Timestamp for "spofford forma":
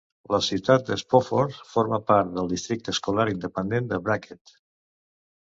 1.01-1.99